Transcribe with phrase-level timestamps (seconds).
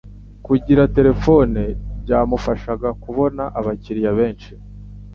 [0.45, 1.61] Kugira terefone
[2.03, 4.51] byamufashaga kubona abakiriya benshi.